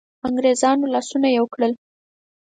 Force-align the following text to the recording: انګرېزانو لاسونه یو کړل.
انګرېزانو 0.27 0.85
لاسونه 0.93 1.27
یو 1.37 1.45
کړل. 1.53 1.73